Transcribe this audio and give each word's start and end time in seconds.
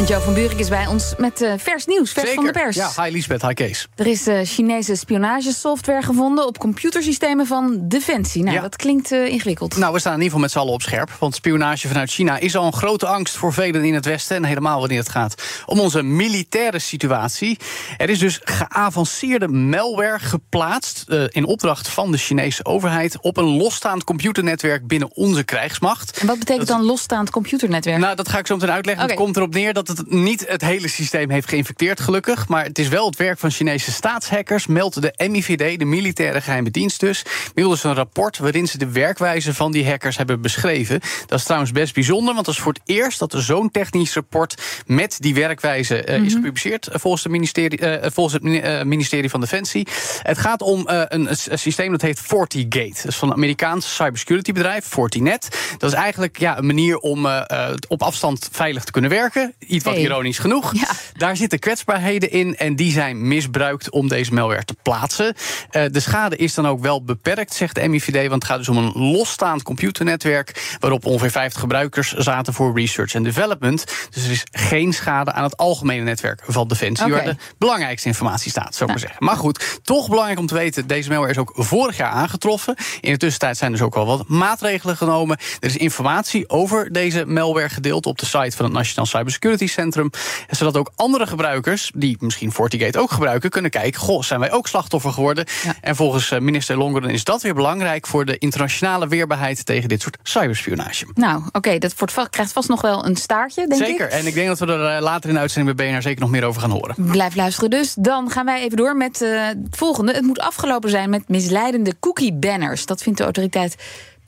En 0.00 0.06
Joe 0.06 0.20
van 0.20 0.34
Buurik 0.34 0.58
is 0.58 0.68
bij 0.68 0.86
ons 0.86 1.14
met 1.18 1.40
uh, 1.42 1.52
vers 1.56 1.86
nieuws, 1.86 2.12
vers 2.12 2.30
van 2.30 2.44
de 2.44 2.50
pers. 2.50 2.76
Ja, 2.76 2.90
hi 3.02 3.10
Lisbeth, 3.10 3.42
hi 3.42 3.52
Kees. 3.54 3.88
Er 3.94 4.06
is 4.06 4.28
uh, 4.28 4.40
Chinese 4.44 4.94
spionagesoftware 4.94 6.02
gevonden 6.02 6.46
op 6.46 6.58
computersystemen 6.58 7.46
van 7.46 7.78
Defensie. 7.88 8.42
Nou, 8.42 8.54
Ja. 8.56 8.62
dat 8.62 8.76
klinkt 8.76 9.12
uh, 9.12 9.26
ingewikkeld. 9.26 9.76
Nou, 9.76 9.92
we 9.92 9.98
staan 9.98 10.12
in 10.14 10.22
ieder 10.22 10.32
geval 10.32 10.40
met 10.40 10.50
z'n 10.50 10.58
allen 10.58 10.72
op 10.72 10.82
scherp. 10.82 11.10
Want 11.18 11.34
spionage 11.34 11.88
vanuit 11.88 12.10
China 12.10 12.38
is 12.38 12.56
al 12.56 12.66
een 12.66 12.72
grote 12.72 13.06
angst 13.06 13.36
voor 13.36 13.52
velen 13.52 13.84
in 13.84 13.94
het 13.94 14.04
Westen. 14.04 14.36
En 14.36 14.44
helemaal 14.44 14.78
wanneer 14.80 14.98
het 14.98 15.08
gaat 15.08 15.34
om 15.66 15.80
onze 15.80 16.02
militaire 16.02 16.78
situatie. 16.78 17.58
Er 17.96 18.10
is 18.10 18.18
dus 18.18 18.40
geavanceerde 18.44 19.48
malware 19.48 20.18
geplaatst. 20.18 21.04
eh, 21.08 21.22
in 21.28 21.44
opdracht 21.44 21.88
van 21.88 22.10
de 22.12 22.18
Chinese 22.18 22.64
overheid. 22.64 23.18
op 23.20 23.36
een 23.36 23.56
losstaand 23.56 24.04
computernetwerk 24.04 24.86
binnen 24.86 25.10
onze 25.14 25.42
krijgsmacht. 25.42 26.18
En 26.18 26.26
wat 26.26 26.38
betekent 26.38 26.68
dan 26.68 26.82
losstaand 26.82 27.30
computernetwerk? 27.30 27.98
Nou, 27.98 28.16
dat 28.16 28.28
ga 28.28 28.38
ik 28.38 28.46
zo 28.46 28.54
meteen 28.54 28.70
uitleggen. 28.70 29.04
Het 29.06 29.14
komt 29.14 29.36
erop 29.36 29.54
neer 29.54 29.72
dat 29.72 29.88
het 29.98 30.10
niet 30.10 30.44
het 30.48 30.60
hele 30.62 30.88
systeem 30.88 31.30
heeft 31.30 31.48
geïnfecteerd, 31.48 32.00
gelukkig. 32.00 32.48
Maar 32.48 32.64
het 32.64 32.78
is 32.78 32.88
wel 32.88 33.06
het 33.06 33.16
werk 33.16 33.38
van 33.38 33.50
Chinese 33.50 33.92
staatshackers, 33.92 34.66
meldt 34.66 35.02
de 35.02 35.28
MIVD, 35.30 35.78
de 35.78 35.84
militaire 35.84 36.40
geheime 36.40 36.70
dienst 36.70 37.00
dus. 37.00 37.22
Middels 37.54 37.84
een 37.84 37.94
rapport 37.94 38.38
waarin 38.38 38.66
ze 38.68 38.78
de 38.78 38.90
werkwijze 38.90 39.54
van 39.54 39.72
die 39.72 39.86
hackers 39.88 40.16
hebben 40.16 40.40
beschreven. 40.40 41.00
Dat 41.26 41.38
is 41.38 41.44
trouwens 41.44 41.72
best 41.72 41.94
bijzonder, 41.94 42.34
want 42.34 42.46
dat 42.46 42.54
is 42.54 42.60
voor 42.60 42.72
het 42.72 42.82
eerst 42.84 43.18
dat 43.18 43.32
er 43.32 43.42
zo'n 43.42 43.70
technisch 43.70 44.14
rapport 44.14 44.82
met 44.86 45.16
die 45.20 45.34
werkwijze 45.34 46.02
eh, 46.04 46.22
is 46.22 46.32
gepubliceerd. 46.32 46.86
eh, 46.86 46.98
volgens, 47.00 47.22
de 47.22 47.28
ministerie, 47.28 47.78
eh, 47.78 48.10
volgens 48.12 48.34
het 48.34 48.42
mini- 48.42 48.58
eh, 48.60 48.82
ministerie 48.84 49.30
van 49.30 49.40
Defensie. 49.40 49.86
Het 50.22 50.38
gaat 50.38 50.62
om 50.62 50.88
eh, 50.88 51.02
een, 51.08 51.28
een 51.30 51.58
systeem 51.58 51.90
dat 51.90 52.00
heet 52.02 52.20
FortiGate. 52.20 52.88
Dat 52.94 53.04
is 53.06 53.16
van 53.16 53.28
een 53.28 53.34
Amerikaans 53.34 53.94
cybersecurity 53.94 54.52
bedrijf, 54.52 54.84
Fortinet. 54.84 55.48
Dat 55.78 55.90
is 55.92 55.96
eigenlijk 55.98 56.38
ja, 56.38 56.58
een 56.58 56.66
manier 56.66 56.98
om 56.98 57.26
eh, 57.26 57.42
eh, 57.46 57.74
op 57.88 58.02
afstand 58.02 58.48
veilig 58.52 58.84
te 58.84 58.92
kunnen 58.92 59.10
werken. 59.10 59.54
Iets 59.70 59.84
wat 59.84 59.94
Hey. 59.94 60.02
ironisch 60.02 60.38
genoeg. 60.38 60.74
Ja. 60.74 60.88
Daar 61.16 61.36
zitten 61.36 61.58
kwetsbaarheden 61.58 62.30
in 62.30 62.56
en 62.56 62.76
die 62.76 62.92
zijn 62.92 63.28
misbruikt 63.28 63.90
om 63.90 64.08
deze 64.08 64.32
malware 64.34 64.64
te 64.64 64.74
plaatsen. 64.82 65.34
Eh, 65.70 65.84
de 65.90 66.00
schade 66.00 66.36
is 66.36 66.54
dan 66.54 66.66
ook 66.68 66.80
wel 66.80 67.04
beperkt, 67.04 67.54
zegt 67.54 67.74
de 67.74 67.88
MIVD, 67.88 68.28
want 68.28 68.42
het 68.42 68.44
gaat 68.44 68.58
dus 68.58 68.68
om 68.68 68.76
een 68.76 68.92
losstaand 68.94 69.62
computernetwerk 69.62 70.76
waarop 70.80 71.04
ongeveer 71.06 71.30
50 71.30 71.60
gebruikers 71.60 72.12
zaten 72.12 72.52
voor 72.54 72.74
research 72.78 73.14
en 73.14 73.22
development. 73.22 73.84
Dus 74.10 74.24
er 74.24 74.30
is 74.30 74.44
geen 74.50 74.92
schade 74.92 75.32
aan 75.32 75.42
het 75.44 75.56
algemene 75.56 76.02
netwerk 76.02 76.42
van 76.46 76.68
Defensie, 76.68 77.12
waar 77.12 77.24
de 77.24 77.36
belangrijkste 77.58 78.08
informatie 78.08 78.50
staat, 78.50 78.74
zou 78.74 78.84
ik 78.84 78.88
maar 78.96 78.98
zeggen. 79.08 79.24
Maar 79.24 79.36
goed, 79.36 79.80
toch 79.82 80.08
belangrijk 80.08 80.38
om 80.38 80.46
te 80.46 80.54
weten, 80.54 80.86
deze 80.86 81.08
malware 81.08 81.30
is 81.32 81.38
ook 81.38 81.52
vorig 81.54 81.96
jaar 81.96 82.10
aangetroffen. 82.10 82.74
In 83.00 83.12
de 83.12 83.18
tussentijd 83.18 83.56
zijn 83.56 83.72
dus 83.72 83.80
ook 83.82 83.94
al 83.94 84.06
wat 84.06 84.28
maatregelen 84.28 84.96
genomen. 84.96 85.38
Er 85.60 85.68
is 85.68 85.76
informatie 85.76 86.48
over 86.48 86.92
deze 86.92 87.24
malware 87.26 87.68
gedeeld 87.68 88.06
op 88.06 88.18
de 88.18 88.26
site 88.26 88.56
van 88.56 88.64
het 88.64 88.74
Nationaal 88.74 89.06
Cybersecurity 89.06 89.59
Centrum, 89.68 90.10
zodat 90.50 90.76
ook 90.76 90.92
andere 90.96 91.26
gebruikers 91.26 91.90
die 91.94 92.16
misschien 92.20 92.52
FortiGate 92.52 92.98
ook 92.98 93.10
gebruiken 93.10 93.50
kunnen 93.50 93.70
kijken, 93.70 94.00
goh, 94.00 94.22
zijn 94.22 94.40
wij 94.40 94.52
ook 94.52 94.68
slachtoffer 94.68 95.12
geworden? 95.12 95.44
Ja. 95.64 95.74
En 95.80 95.96
volgens 95.96 96.30
eh, 96.30 96.38
minister 96.40 96.76
Longeren 96.76 97.10
is 97.10 97.24
dat 97.24 97.42
weer 97.42 97.54
belangrijk 97.54 98.06
voor 98.06 98.24
de 98.24 98.38
internationale 98.38 99.08
weerbaarheid 99.08 99.66
tegen 99.66 99.88
dit 99.88 100.02
soort 100.02 100.18
cyberspionage. 100.22 101.06
Nou, 101.14 101.42
oké, 101.52 101.78
dat 101.78 101.98
wordt 101.98 102.30
krijgt 102.30 102.52
vast 102.52 102.68
nog 102.68 102.80
wel 102.80 103.06
een 103.06 103.16
staartje, 103.16 103.66
denk 103.66 103.84
Zeker, 103.84 104.06
ik. 104.06 104.12
en 104.12 104.26
ik 104.26 104.34
denk 104.34 104.48
dat 104.48 104.58
we 104.58 104.66
er 104.66 104.96
eh, 104.96 105.02
later 105.02 105.28
in 105.28 105.34
de 105.34 105.40
uitzending 105.40 105.76
bij 105.76 105.90
BNR 105.90 106.02
zeker 106.02 106.20
nog 106.20 106.30
meer 106.30 106.44
over 106.44 106.60
gaan 106.60 106.70
horen. 106.70 106.94
Blijf 106.98 107.34
luisteren 107.34 107.70
dus. 107.70 107.94
Dan 107.94 108.30
gaan 108.30 108.44
wij 108.44 108.62
even 108.62 108.76
door 108.76 108.96
met 108.96 109.22
eh, 109.22 109.46
het 109.46 109.58
volgende. 109.70 110.12
Het 110.12 110.22
moet 110.22 110.38
afgelopen 110.38 110.90
zijn 110.90 111.10
met 111.10 111.28
misleidende 111.28 111.94
cookie-banners. 112.00 112.86
Dat 112.86 113.02
vindt 113.02 113.18
de 113.18 113.24
autoriteit 113.24 113.76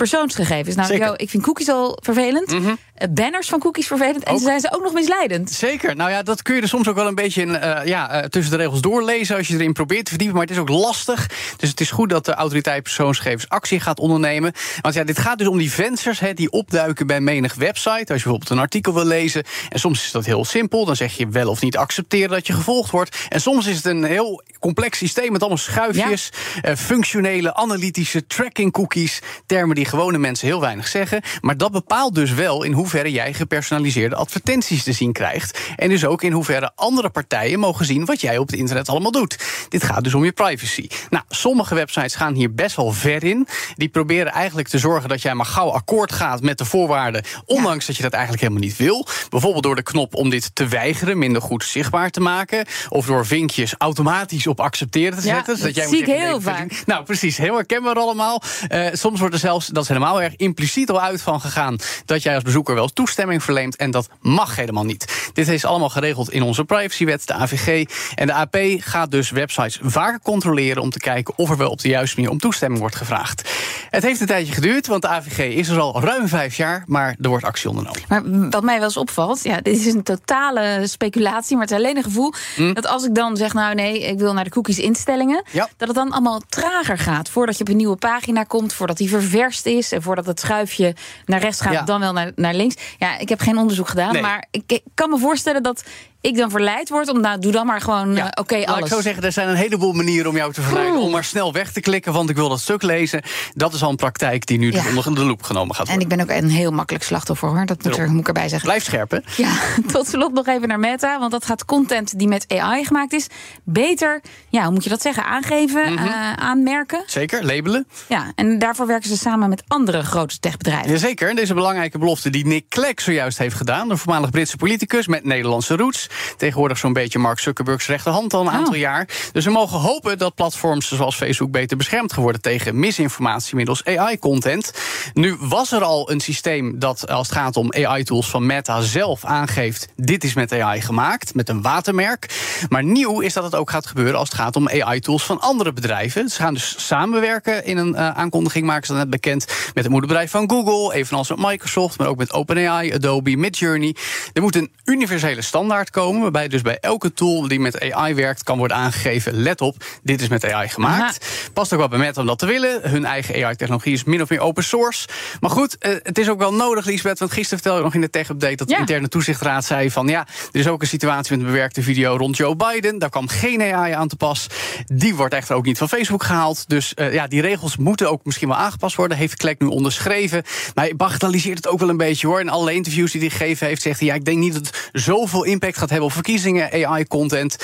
persoonsgegevens. 0.09 0.77
Nou, 0.77 0.89
Zeker. 0.89 1.21
Ik 1.21 1.31
vind 1.31 1.43
cookies 1.43 1.69
al 1.69 1.99
vervelend. 2.03 2.55
Eh, 3.03 3.09
Banners 3.11 3.49
van 3.49 3.59
cookies 3.59 3.87
vervelend. 3.87 4.25
En 4.25 4.39
ze 4.39 4.45
zijn 4.45 4.61
ze 4.61 4.73
ook 4.73 4.83
nog 4.83 4.93
misleidend. 4.93 5.51
Zeker. 5.51 5.97
Nou 5.97 6.11
ja, 6.11 6.23
dat 6.23 6.43
kun 6.43 6.55
je 6.55 6.61
er 6.61 6.69
soms 6.69 6.89
ook 6.89 6.95
wel 6.95 7.07
een 7.07 7.15
beetje 7.15 7.43
in, 7.43 7.57
eh, 7.57 7.87
ja, 7.87 8.11
eh, 8.11 8.29
tussen 8.29 8.53
de 8.53 8.59
regels 8.63 8.81
doorlezen 8.81 9.37
als 9.37 9.49
je 9.49 9.55
erin 9.55 9.73
probeert 9.73 10.05
te 10.05 10.11
verdiepen. 10.11 10.37
Maar 10.37 10.47
het 10.47 10.55
is 10.55 10.61
ook 10.63 10.69
lastig. 10.69 11.27
Dus 11.57 11.69
het 11.69 11.81
is 11.81 11.91
goed 11.91 12.11
dat 12.11 12.25
de 12.25 12.35
autoriteit 12.35 12.83
persoonsgegevens 12.83 13.49
actie 13.49 13.81
gaat 13.81 13.99
ondernemen. 13.99 14.53
Want 14.81 14.95
ja, 14.95 15.05
dit 15.05 15.19
gaat 15.19 15.39
dus 15.39 15.47
om 15.47 15.59
die 15.59 15.73
vensters 15.73 16.21
hè, 16.21 16.35
die 16.35 16.51
opduiken 16.51 17.07
bij 17.07 17.21
menig 17.21 17.55
website. 17.55 17.91
Als 17.91 18.07
je 18.07 18.13
bijvoorbeeld 18.13 18.51
een 18.51 18.59
artikel 18.59 18.95
wil 18.95 19.05
lezen. 19.05 19.45
En 19.69 19.79
soms 19.79 20.05
is 20.05 20.11
dat 20.11 20.25
heel 20.25 20.45
simpel. 20.45 20.85
Dan 20.85 20.97
zeg 20.97 21.17
je 21.17 21.29
wel 21.29 21.49
of 21.49 21.61
niet 21.61 21.77
accepteren 21.77 22.31
dat 22.31 22.47
je 22.47 22.53
gevolgd 22.53 22.91
wordt. 22.91 23.17
En 23.29 23.41
soms 23.41 23.67
is 23.67 23.77
het 23.77 23.85
een 23.85 24.05
heel 24.05 24.43
complex 24.59 24.99
systeem 24.99 25.33
met 25.33 25.41
allemaal 25.41 25.59
schuifjes. 25.59 26.31
functionele, 26.77 27.55
analytische 27.55 28.27
tracking 28.27 28.73
cookies. 28.73 29.21
Termen 29.47 29.75
die 29.75 29.85
gewone 29.93 30.19
mensen 30.19 30.47
heel 30.47 30.61
weinig 30.61 30.89
zeggen. 30.89 31.23
Maar 31.41 31.57
dat 31.57 31.73
bepaalt 31.73 32.15
dus 32.15 32.31
wel 32.33 32.63
in 32.63 32.73
hoeverre 32.73 33.11
jij 33.13 33.33
gepersonaliseerde 33.35 34.15
advertenties 34.17 34.83
te 34.83 34.93
zien 34.93 35.13
krijgt. 35.13 35.59
En 35.77 35.89
dus 35.89 36.05
ook 36.05 36.23
in 36.23 36.33
hoeverre 36.33 36.73
andere 36.75 37.11
partijen 37.11 37.59
mogen 37.59 37.85
zien 37.87 38.05
wat 38.05 38.21
jij 38.21 38.39
op 38.39 38.47
het 38.51 38.59
internet 38.59 38.89
allemaal 38.89 39.11
doet. 39.11 39.39
Dit 39.69 39.85
gaat 39.85 40.05
dus 40.05 40.15
om 40.15 40.25
je 40.25 40.33
privacy. 40.33 40.87
Nou, 41.11 41.25
sommige 41.29 41.75
websites 41.75 42.15
gaan 42.15 42.35
hier 42.35 42.55
best 42.55 42.77
wel 42.77 42.93
ver 42.93 43.25
in. 43.25 43.47
Die 43.77 43.89
proberen 43.89 44.33
eigenlijk 44.33 44.69
te 44.69 44.79
zorgen 44.79 45.09
dat 45.09 45.23
jij 45.23 45.35
maar 45.35 45.47
gauw 45.47 45.69
akkoord 45.71 46.13
gaat 46.13 46.43
met 46.43 46.59
de 46.59 46.65
voorwaarden. 46.65 47.25
Ondanks 47.45 47.87
dat 47.87 47.97
je 47.97 48.03
dat 48.03 48.13
eigenlijk 48.13 48.43
helemaal 48.43 48.63
niet 48.63 48.77
wil. 48.77 49.07
Bijvoorbeeld 49.29 49.63
door 49.63 49.77
de 49.77 49.83
knop 49.83 50.15
om 50.15 50.31
dit 50.31 50.55
te 50.55 50.67
weigeren 50.69 51.19
minder 51.19 51.43
goed 51.43 51.65
zichtbaar 51.65 52.11
te 52.11 52.21
maken. 52.21 52.67
Of 52.89 53.07
door 53.07 53.27
vinkjes 53.27 53.75
automatisch 53.79 54.47
op 54.47 54.61
accepteren 54.61 55.19
te 55.21 55.27
Ja, 55.27 55.35
zetten. 55.35 55.61
dat 55.61 55.75
jij 55.75 55.87
zie 55.87 55.99
ik 55.99 56.07
heel 56.07 56.41
vaak. 56.41 56.83
Nou, 56.87 57.05
precies. 57.05 57.37
Heel 57.37 57.55
herkenbaar 57.55 57.95
allemaal. 57.95 58.43
Eh, 58.69 58.87
soms 58.93 59.19
wordt 59.19 59.35
er 59.35 59.41
zelfs, 59.41 59.67
dat 59.73 59.83
is 59.83 59.89
helemaal 59.89 60.23
erg 60.23 60.37
impliciet 60.37 60.91
al 60.91 61.01
uit 61.01 61.23
van 61.23 61.41
gegaan... 61.41 61.77
dat 62.05 62.23
jij 62.23 62.35
als 62.35 62.43
bezoeker 62.43 62.75
wel 62.75 62.89
toestemming 62.89 63.43
verleent. 63.43 63.77
En 63.77 63.91
dat 63.91 64.09
mag 64.21 64.57
helemaal 64.57 64.85
niet. 64.85 65.31
Dit 65.33 65.49
is 65.49 65.65
allemaal 65.65 65.89
geregeld 65.89 66.31
in 66.31 66.43
onze 66.43 66.65
privacywet, 66.65 67.27
de 67.27 67.33
AVG. 67.33 67.85
En 68.15 68.27
de 68.27 68.33
AP 68.33 68.57
gaat 68.79 69.11
dus 69.11 69.31
websites 69.31 69.79
vaker 69.83 70.21
controleren... 70.21 70.83
om 70.83 70.91
te 70.91 70.99
kijken 70.99 71.39
of 71.39 71.51
er 71.51 71.57
wel 71.57 71.71
op 71.71 71.81
de 71.81 71.89
juiste 71.89 72.17
manier 72.17 72.33
om 72.33 72.39
toestemming 72.39 72.81
wordt 72.81 72.97
gevraagd. 72.97 73.51
Het 73.93 74.03
heeft 74.03 74.21
een 74.21 74.27
tijdje 74.27 74.53
geduurd, 74.53 74.87
want 74.87 75.03
de 75.03 75.09
AVG 75.09 75.39
is 75.39 75.69
er 75.69 75.81
al 75.81 76.01
ruim 76.01 76.29
vijf 76.29 76.57
jaar... 76.57 76.85
maar 76.87 77.17
er 77.21 77.29
wordt 77.29 77.45
actie 77.45 77.69
ondernomen. 77.69 78.01
Maar 78.09 78.51
wat 78.51 78.63
mij 78.63 78.75
wel 78.77 78.85
eens 78.85 78.97
opvalt, 78.97 79.43
ja, 79.43 79.61
dit 79.61 79.77
is 79.79 79.93
een 79.93 80.03
totale 80.03 80.81
speculatie, 80.87 81.57
maar 81.57 81.65
het 81.67 81.75
is 81.75 81.79
alleen 81.79 81.97
een 81.97 82.03
gevoel 82.03 82.33
dat 82.73 82.87
als 82.87 83.05
ik 83.05 83.15
dan 83.15 83.37
zeg, 83.37 83.53
nou 83.55 83.75
nee, 83.75 84.01
ik 84.03 84.19
wil 84.19 84.33
naar 84.33 84.45
de 84.45 84.51
cookies 84.51 84.79
instellingen, 84.79 85.45
Ja. 85.51 85.69
dat 85.77 85.89
het 85.89 85.97
dan 85.97 86.11
allemaal 86.11 86.41
trager 86.49 86.99
gaat. 86.99 87.29
Voordat 87.29 87.57
je 87.57 87.61
op 87.63 87.69
een 87.69 87.77
nieuwe 87.77 87.97
pagina 87.97 88.43
komt, 88.45 88.73
voordat 88.73 88.97
die 88.97 89.09
ververst 89.09 89.67
is 89.67 89.93
en 89.93 90.03
voordat 90.03 90.27
het 90.27 90.41
schuifje 90.41 90.95
naar 91.27 91.41
rechts 91.41 91.61
gaat, 91.61 91.73
Ja. 91.73 91.83
dan 91.83 92.01
wel 92.01 92.13
naar, 92.13 92.33
naar 92.35 92.55
links. 92.55 92.75
Ja, 92.99 93.19
ik 93.19 93.29
heb 93.29 93.41
geen 93.41 93.59
onderzoek 93.59 93.89
gedaan, 93.89 94.13
Nee. 94.13 94.23
maar 94.23 94.47
ik, 94.51 94.63
ik 94.67 94.83
kan 94.95 95.11
me 95.11 95.19
voorstellen 95.19 95.63
dat 95.63 95.83
ik 96.23 96.37
dan 96.37 96.51
verleid 96.51 96.89
word 96.89 97.09
om, 97.09 97.21
nou, 97.21 97.39
doe 97.39 97.53
dan 97.53 97.67
maar 97.67 97.81
gewoon, 97.81 98.15
Ja, 98.15 98.31
eh, 98.31 98.41
oké, 98.43 98.57
Laat 98.57 98.67
alles. 98.67 98.81
ik 98.89 98.95
zo 98.95 99.01
zeggen, 99.01 99.23
er 99.23 99.33
zijn 99.33 99.49
een 99.49 99.55
heleboel 99.57 99.93
manieren 99.93 100.31
om 100.31 100.37
jou 100.37 100.53
te 100.53 100.63
verleiden... 100.63 100.95
Oeh. 100.97 101.05
om 101.05 101.11
maar 101.11 101.25
snel 101.25 101.53
weg 101.53 101.73
te 101.73 101.81
klikken, 101.81 102.13
want 102.13 102.31
ik 102.31 102.37
wil 102.37 102.49
dat 102.49 102.61
stuk 102.61 102.83
lezen. 102.83 103.23
Dat 103.55 103.75
is 103.75 103.83
al 103.83 103.91
een 103.91 103.97
praktijk 103.97 104.47
die 104.47 104.59
nu 104.59 104.71
dus 104.71 104.83
Ja. 104.83 104.89
onder 104.97 105.15
de 105.15 105.25
loep 105.25 105.43
genomen 105.43 105.75
gaat 105.75 105.89
En 105.89 105.93
worden. 105.95 106.11
ik 106.11 106.17
ben 106.27 106.37
ook 106.37 106.43
een 106.43 106.51
heel 106.51 106.71
makkelijk 106.71 107.05
slachtoffer, 107.05 107.49
hoor. 107.49 107.67
Dat 107.67 107.83
moet, 107.85 107.97
er, 107.99 108.11
moet 108.11 108.21
ik 108.21 108.27
erbij 108.27 108.49
zeggen. 108.49 108.69
Blijf 108.69 108.85
scherp, 108.85 109.11
hè? 109.11 109.19
Ja, 109.37 109.53
tot 109.93 110.07
slot 110.09 110.33
nog 110.33 110.47
even 110.47 110.69
naar 110.69 110.79
Meta. 110.79 111.19
Want 111.19 111.31
dat 111.31 111.45
gaat 111.45 111.65
content 111.65 112.19
die 112.19 112.29
met 112.29 112.45
AI 112.49 112.85
gemaakt 112.85 113.13
is 113.13 113.27
beter, 113.65 114.21
ja, 114.49 114.63
hoe 114.63 114.73
moet 114.73 114.85
je 114.85 114.91
dat 114.91 115.03
zeggen, 115.03 115.25
aangeven, 115.25 115.93
Mhm. 115.93 116.05
eh, 116.07 116.33
aanmerken. 116.33 117.03
Zeker, 117.07 117.45
labelen. 117.45 117.87
Ja, 118.09 118.33
en 118.35 118.59
daarvoor 118.59 118.87
werken 118.87 119.09
ze 119.09 119.17
samen 119.17 119.49
met 119.49 119.63
andere 119.69 120.03
grote 120.03 120.39
techbedrijven. 120.39 120.91
Jazeker, 120.91 121.35
deze 121.35 121.55
belangrijke 121.55 121.99
belofte 121.99 122.31
die 122.31 122.47
Nick 122.47 122.69
Clegg 122.69 123.01
zojuist 123.01 123.39
heeft 123.39 123.55
gedaan... 123.57 123.89
de 123.89 123.97
voormalig 123.97 124.31
Britse 124.31 124.57
politicus 124.57 125.07
met 125.07 125.25
Nederlandse 125.25 125.77
roots. 125.77 126.11
Tegenwoordig 126.37 126.79
zo'n 126.79 126.93
beetje 126.93 127.19
Mark 127.19 127.39
Zuckerbergs 127.39 127.87
rechterhand 127.87 128.35
al 128.35 128.41
een 128.41 128.47
Oh. 128.47 128.55
aantal 128.55 128.75
jaar. 128.75 129.09
Dus 129.33 129.45
we 129.45 129.51
mogen 129.51 129.79
hopen 129.79 130.19
dat 130.19 130.35
platforms 130.35 130.89
zoals 130.89 131.17
Facebook... 131.17 131.51
beter 131.51 131.77
beschermd 131.77 132.13
geworden 132.13 132.41
tegen 132.41 132.79
misinformatie 132.79 133.57
middels 133.57 133.85
AI-content. 133.85 134.73
Nu 135.15 135.37
was 135.41 135.73
er 135.73 135.83
al 135.83 136.11
een 136.11 136.21
systeem 136.21 136.79
dat 136.79 137.09
als 137.09 137.29
het 137.29 137.37
gaat 137.37 137.57
om 137.57 137.73
AI-tools 137.73 138.31
van 138.31 138.47
Meta 138.47 138.81
zelf 138.81 139.25
aangeeft... 139.25 139.89
dit 139.97 140.25
is 140.25 140.35
met 140.35 140.53
AI 140.53 140.81
gemaakt, 140.81 141.35
met 141.35 141.49
een 141.49 141.63
watermerk. 141.63 142.29
Maar 142.69 142.85
nieuw 142.85 143.21
is 143.21 143.33
dat 143.33 143.45
het 143.45 143.55
ook 143.55 143.71
gaat 143.71 143.87
gebeuren 143.87 144.19
als 144.19 144.29
het 144.29 144.39
gaat 144.39 144.57
om 144.57 144.69
AI-tools 144.69 145.25
van 145.25 145.41
andere 145.41 145.73
bedrijven. 145.73 146.29
Ze 146.29 146.43
gaan 146.43 146.55
dus 146.55 146.87
samenwerken 146.87 147.65
in 147.65 147.77
een 147.77 147.95
eh, 147.95 148.09
aankondiging, 148.09 148.67
maken 148.67 148.87
ze 148.87 148.93
dat 148.93 149.01
net 149.01 149.11
bekend... 149.11 149.47
met 149.47 149.85
het 149.85 149.89
moederbedrijf 149.89 150.31
van 150.31 150.51
Google, 150.51 150.95
evenals 150.95 151.29
met 151.29 151.39
Microsoft... 151.39 151.99
maar 151.99 152.09
ook 152.09 152.17
met 152.17 152.33
OpenAI, 152.33 152.93
Adobe, 152.95 153.37
Midjourney. 153.37 153.97
Er 154.33 154.43
moet 154.43 154.57
een 154.57 154.73
universele 154.85 155.43
standaard 155.43 155.91
komen 155.91 156.01
komen. 156.03 156.23
Waarbij 156.23 156.49
dus 156.49 156.63
bij 156.63 156.79
elke 156.81 157.13
tool 157.13 157.49
die 157.49 157.61
met 157.61 157.93
AI 157.93 158.15
werkt 158.15 158.43
kan 158.43 158.59
worden 158.59 158.77
aangegeven: 158.77 159.33
let 159.33 159.61
op, 159.61 159.77
dit 160.03 160.21
is 160.21 160.29
met 160.29 160.53
AI 160.53 160.69
gemaakt. 160.69 161.27
Past 161.53 161.73
ook 161.73 161.79
wel 161.79 161.89
bij 161.89 161.99
Meta 161.99 162.21
om 162.21 162.27
dat 162.27 162.39
te 162.39 162.47
willen. 162.47 162.91
Hun 162.91 163.05
eigen 163.05 163.45
AI-technologie 163.45 163.93
is 163.93 164.05
min 164.05 164.23
of 164.23 164.29
meer 164.29 164.41
open 164.41 164.65
source. 164.65 165.09
Maar 165.41 165.51
goed, 165.51 165.79
eh, 165.79 165.93
het 166.03 166.19
is 166.19 166.29
ook 166.29 166.39
wel 166.39 166.55
nodig, 166.55 166.85
Liesbeth. 166.85 167.19
Want 167.19 167.33
gisteren 167.33 167.59
vertelde 167.59 167.79
ik 167.79 167.85
nog 167.85 167.95
in 167.95 168.01
de 168.01 168.11
tech-update 168.11 168.57
dat 168.57 168.69
de 168.69 168.77
interne 168.77 169.09
toezichtraad 169.09 169.65
zei: 169.65 169.91
van 169.91 170.09
ja, 170.09 170.27
er 170.53 170.61
is 170.61 170.69
ook 170.69 170.81
een 170.81 170.87
situatie 170.87 171.37
met 171.37 171.47
een 171.47 171.53
bewerkte 171.53 171.83
video 171.83 172.17
rond 172.17 172.37
Joe 172.37 172.57
Biden. 172.57 172.99
Daar 172.99 173.11
kwam 173.11 173.29
geen 173.29 173.63
AI 173.63 173.93
aan 173.93 174.09
te 174.09 174.17
pas. 174.17 174.47
Die 174.87 175.15
wordt 175.15 175.35
echter 175.35 175.57
ook 175.57 175.65
niet 175.65 175.79
van 175.79 175.89
Facebook 175.89 176.23
gehaald. 176.23 176.69
Dus 176.69 176.93
uh, 176.97 177.13
ja, 177.13 177.27
die 177.27 177.41
regels 177.41 177.77
moeten 177.77 178.11
ook 178.11 178.25
misschien 178.25 178.49
wel 178.49 178.57
aangepast 178.57 178.97
worden. 178.97 179.17
Heeft 179.17 179.37
Klek 179.37 179.61
nu 179.61 179.67
onderschreven. 179.67 180.43
Maar 180.75 180.85
hij 180.85 180.97
bagatelliseert 180.97 181.57
het 181.57 181.69
ook 181.69 181.79
wel 181.79 181.89
een 181.89 181.97
beetje 181.97 182.27
hoor. 182.27 182.41
In 182.41 182.49
alle 182.49 182.75
interviews 182.75 183.13
die 183.13 183.21
hij 183.21 183.31
gegeven 183.31 183.67
heeft, 183.67 183.83
zegt 183.83 183.99
hij: 183.99 184.09
ja, 184.09 184.15
ik 184.15 184.25
denk 184.25 184.39
niet 184.39 184.53
dat 184.53 184.67
het 184.67 184.91
zoveel 184.93 185.45
impact 185.45 185.79
gaat 185.79 185.91
hebben 185.93 186.09
op 186.09 186.15
verkiezingen, 186.15 186.87
AI-content. 186.87 187.57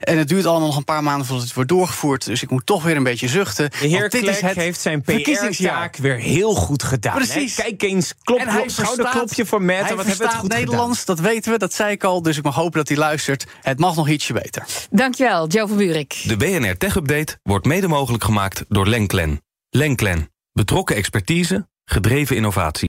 En 0.00 0.18
het 0.18 0.28
duurt 0.28 0.46
allemaal 0.46 0.66
nog 0.66 0.76
een 0.76 0.84
paar 0.84 1.02
maanden 1.02 1.26
voordat 1.26 1.44
het 1.44 1.54
wordt 1.54 1.70
doorgevoerd. 1.70 2.24
Dus 2.24 2.42
ik 2.42 2.50
moet 2.50 2.66
toch 2.66 2.82
weer 2.82 2.96
een 2.96 3.02
beetje 3.02 3.28
zuchten. 3.28 3.70
De 3.70 3.86
heer 3.86 4.08
Klek 4.08 4.54
heeft 4.54 4.80
zijn 4.80 5.02
PR-zaak 5.02 5.96
weer 5.96 6.16
heel 6.16 6.54
goed 6.54 6.82
gedaan. 6.82 7.14
Precies. 7.14 7.56
Hè? 7.56 7.62
Kijk 7.62 7.82
eens, 7.82 8.14
klop, 8.22 8.38
En 8.38 8.48
hij 8.48 8.68
schouderklopje 8.68 9.46
voor 9.46 9.62
Meta. 9.62 9.86
Hij 9.86 9.96
Wat 9.96 10.06
hebben 10.06 10.26
we 10.26 10.30
het 10.32 10.40
goed 10.40 10.52
Nederlands, 10.52 10.98
gedaan. 11.00 11.16
dat 11.16 11.24
weten 11.24 11.52
we, 11.52 11.58
dat 11.58 11.72
zei 11.74 11.92
ik 11.92 12.04
al. 12.04 12.22
Dus 12.22 12.36
ik 12.36 12.42
mag 12.42 12.54
hopen 12.54 12.78
dat 12.78 12.88
hij 12.88 12.96
luistert. 12.96 13.46
Het 13.62 13.78
mag 13.78 13.96
nog 13.96 14.08
ietsje 14.08 14.32
beter. 14.32 14.66
Dankjewel, 14.90 15.46
Joe 15.48 15.68
van 15.68 15.76
Buurik. 15.76 16.22
De 16.26 16.36
BNR 16.36 16.76
Tech 16.76 16.96
Update 16.96 17.38
wordt 17.42 17.66
mede 17.66 17.88
mogelijk 17.88 18.24
gemaakt 18.24 18.64
door 18.68 18.86
Lenklen. 18.86 19.40
Lenklen. 19.70 20.32
Betrokken 20.52 20.96
expertise, 20.96 21.68
gedreven 21.84 22.36
innovatie. 22.36 22.88